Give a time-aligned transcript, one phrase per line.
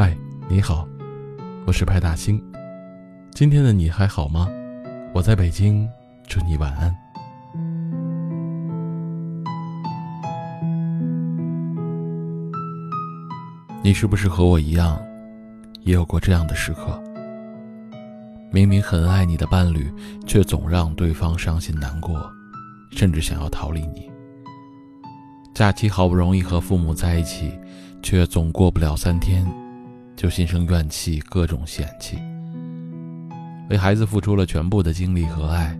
[0.00, 0.16] 嗨
[0.48, 0.86] 你好，
[1.66, 2.40] 我是派大星。
[3.32, 4.48] 今天的你还好吗？
[5.12, 5.88] 我在北京，
[6.28, 6.96] 祝你晚安。
[13.82, 14.96] 你是不是和我一样，
[15.80, 17.02] 也有过这样的时刻？
[18.52, 19.92] 明明很爱你的伴侣，
[20.24, 22.30] 却总让对方伤心难过，
[22.92, 24.08] 甚至想要逃离你。
[25.52, 27.58] 假期好不容易和父母在一起，
[28.00, 29.44] 却总过不了三天。
[30.18, 32.18] 就心生怨气，各种嫌弃。
[33.70, 35.78] 为孩子付出了全部的精力和爱，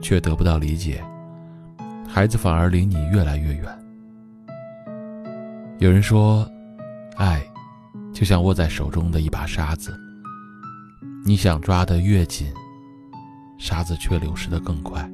[0.00, 1.02] 却得不到理解，
[2.08, 3.64] 孩子反而离你越来越远。
[5.80, 6.48] 有人说，
[7.16, 7.44] 爱
[8.14, 9.98] 就像握在手中的一把沙子，
[11.24, 12.46] 你想抓得越紧，
[13.58, 15.10] 沙子却流失得更快。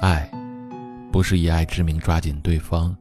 [0.00, 0.28] 爱，
[1.12, 2.92] 不是以爱之名抓紧对方。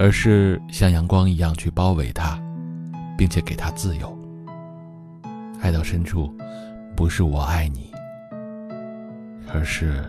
[0.00, 2.40] 而是像阳光一样去包围他，
[3.18, 4.18] 并且给他自由。
[5.60, 6.34] 爱到深处，
[6.96, 7.92] 不是我爱你，
[9.52, 10.02] 而是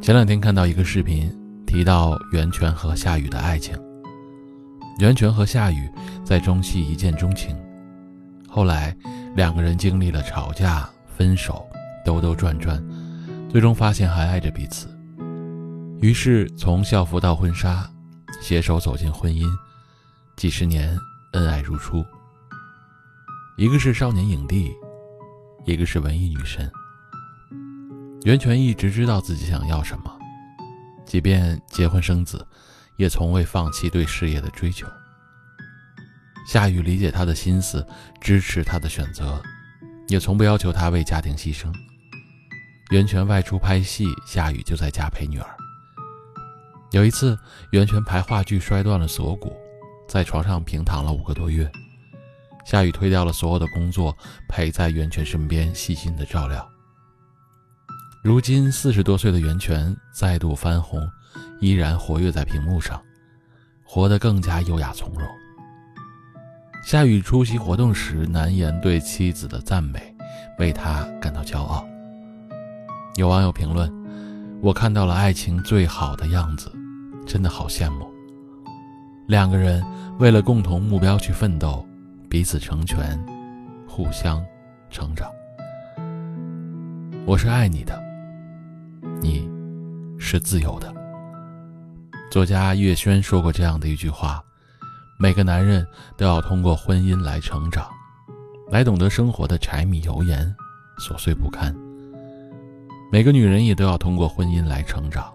[0.00, 1.32] 前两天看到一个视频，
[1.68, 3.78] 提到袁泉和夏雨的爱情。
[4.98, 5.88] 袁泉和夏雨
[6.24, 7.56] 在中戏一见钟情，
[8.48, 8.92] 后来
[9.36, 11.64] 两个人经历了吵架、分手、
[12.04, 12.84] 兜兜转转，
[13.48, 14.88] 最终发现还爱着彼此。
[16.00, 17.88] 于是从校服到婚纱。
[18.42, 19.48] 携手走进婚姻，
[20.34, 20.98] 几十年
[21.30, 22.04] 恩爱如初。
[23.56, 24.72] 一个是少年影帝，
[25.64, 26.68] 一个是文艺女神。
[28.24, 30.18] 袁泉一直知道自己想要什么，
[31.06, 32.44] 即便结婚生子，
[32.96, 34.88] 也从未放弃对事业的追求。
[36.44, 37.86] 夏雨理解他的心思，
[38.20, 39.40] 支持他的选择，
[40.08, 41.72] 也从不要求他为家庭牺牲。
[42.90, 45.56] 袁泉外出拍戏，夏雨就在家陪女儿。
[46.92, 47.38] 有一次，
[47.70, 49.56] 袁泉排话剧摔断了锁骨，
[50.06, 51.70] 在床上平躺了五个多月。
[52.66, 54.14] 夏雨推掉了所有的工作，
[54.46, 56.68] 陪在袁泉身边，细心的照料。
[58.22, 61.00] 如今四十多岁的袁泉再度翻红，
[61.60, 63.02] 依然活跃在屏幕上，
[63.86, 65.26] 活得更加优雅从容。
[66.84, 70.14] 夏雨出席活动时难言对妻子的赞美，
[70.58, 71.88] 为他感到骄傲。
[73.16, 73.90] 有网友评论
[74.60, 76.70] ：“我看到了爱情最好的样子。”
[77.26, 78.06] 真的好羡慕，
[79.26, 79.82] 两个人
[80.18, 81.86] 为了共同目标去奋斗，
[82.28, 83.18] 彼此成全，
[83.86, 84.44] 互相
[84.90, 85.30] 成长。
[87.24, 88.02] 我是爱你的，
[89.20, 89.48] 你
[90.18, 90.92] 是自由的。
[92.30, 94.42] 作家叶轩说过这样的一句话：
[95.18, 97.86] 每个男人都要通过婚姻来成长，
[98.70, 100.54] 来懂得生活的柴米油盐、
[100.98, 101.72] 琐碎不堪；
[103.10, 105.32] 每个女人也都要通过婚姻来成长。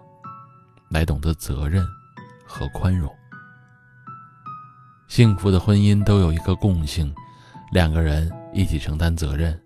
[0.88, 1.86] 来懂得责任
[2.46, 3.12] 和宽容。
[5.06, 7.14] 幸福的婚姻都有一个共性：
[7.72, 9.58] 两个人一起承担责任，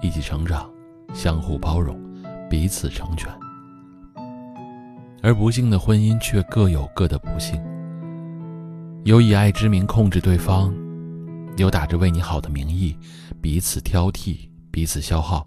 [0.00, 0.70] 一起成长，
[1.12, 2.00] 相互包容，
[2.48, 3.28] 彼此成全。
[5.20, 7.60] 而不幸的婚姻却各有各的不幸，
[9.04, 10.72] 有以爱之名控制对方，
[11.56, 12.96] 有打着为你好的名义
[13.42, 15.44] 彼此挑剔、彼此消耗，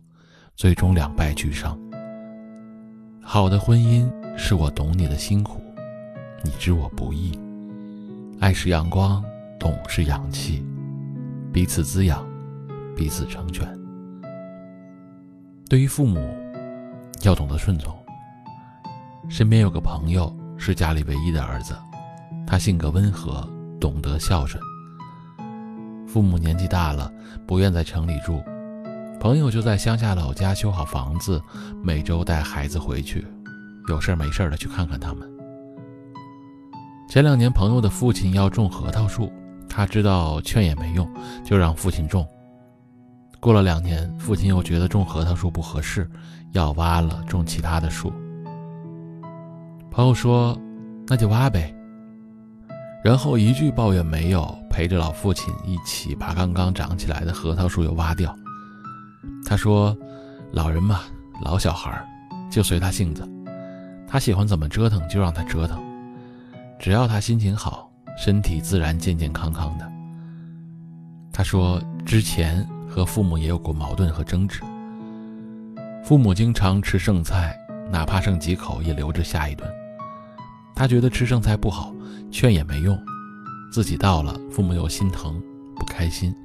[0.58, 1.80] 最终两败俱伤。
[3.24, 4.12] 好的婚姻。
[4.38, 5.62] 是我懂你的辛苦，
[6.44, 7.38] 你知我不易。
[8.40, 9.24] 爱是阳光，
[9.60, 10.66] 懂是氧气，
[11.54, 12.26] 彼此滋养，
[12.96, 13.68] 彼此成全。
[15.70, 16.20] 对于父母，
[17.24, 17.96] 要懂得顺从。
[19.30, 21.76] 身边有个朋友是家里唯一的儿子，
[22.48, 23.48] 他性格温和，
[23.80, 24.62] 懂得孝顺。
[26.08, 27.10] 父母年纪大了，
[27.48, 28.44] 不愿在城里住，
[29.20, 31.42] 朋友就在乡下老家修好房子，
[31.84, 33.26] 每周带孩子回去。
[33.88, 35.30] 有事没事的去看看他们。
[37.10, 39.32] 前两年，朋友的父亲要种核桃树，
[39.68, 41.06] 他知道劝也没用，
[41.44, 42.26] 就让父亲种。
[43.40, 46.10] 过了两年，父亲又觉得种核桃树不合适，
[46.52, 48.14] 要挖了种其他的树。
[49.90, 50.58] 朋友说
[51.08, 51.76] ：“那就挖呗。”
[53.04, 58.34] 然后一句抱怨没有，陪着老父亲一起把刚刚长起来的核桃树又挖掉。
[59.44, 59.98] 他说
[60.54, 61.02] ：“老人嘛，
[61.44, 62.08] 老小孩
[62.50, 63.28] 就随他性子。”
[64.12, 65.82] 他喜欢怎么折腾就让他折腾，
[66.78, 69.90] 只要他心情好，身体自然健健康康的。
[71.32, 74.60] 他说之前和父母也有过矛盾和争执，
[76.04, 77.58] 父母经常吃剩菜，
[77.90, 79.66] 哪怕剩几口也留着下一顿。
[80.76, 81.94] 他觉得吃剩菜不好，
[82.30, 83.02] 劝也没用，
[83.72, 85.42] 自己到了父母又心疼
[85.74, 86.36] 不开心。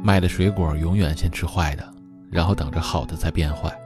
[0.00, 1.92] 买的水果永远先吃坏的，
[2.30, 3.76] 然后等着好的再变坏。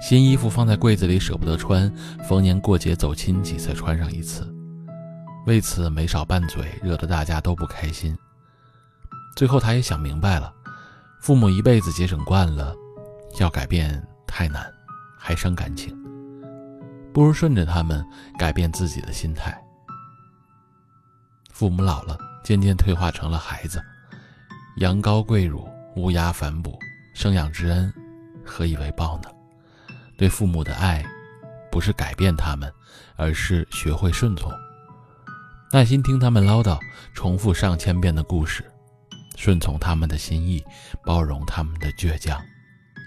[0.00, 1.92] 新衣服放在柜子里舍不得穿，
[2.26, 4.50] 逢年过节走亲戚才穿上一次。
[5.46, 8.16] 为此没少拌嘴，惹得大家都不开心。
[9.36, 10.52] 最后，他也想明白了，
[11.20, 12.74] 父母一辈子节省惯了，
[13.38, 14.72] 要改变太难，
[15.18, 15.96] 还伤感情，
[17.12, 18.04] 不如顺着他们，
[18.38, 19.62] 改变自己的心态。
[21.52, 23.82] 父母老了，渐渐退化成了孩子，
[24.78, 26.78] 羊羔跪乳，乌鸦反哺，
[27.14, 27.92] 生养之恩，
[28.44, 29.28] 何以为报呢？
[30.20, 31.02] 对父母的爱，
[31.72, 32.70] 不是改变他们，
[33.16, 34.52] 而是学会顺从，
[35.72, 36.78] 耐心听他们唠叨，
[37.14, 38.62] 重复上千遍的故事。
[39.34, 40.62] 顺从他们的心意，
[41.06, 42.38] 包容他们的倔强，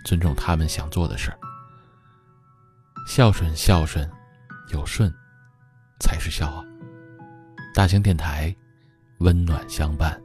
[0.04, 1.38] 尊重他们想做的事儿。
[3.06, 4.10] 孝顺，孝顺，
[4.72, 5.14] 有顺，
[6.00, 6.66] 才是孝啊！
[7.76, 8.56] 大型电台，
[9.20, 10.20] 温暖相伴。